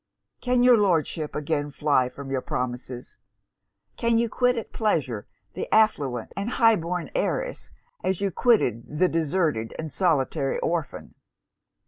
[0.41, 3.19] Can your Lordship again fly from your promises?
[3.97, 7.69] Can you quit at pleasure the affluent and high born heiress
[8.03, 11.13] as you quitted the deserted and solitary orphan?'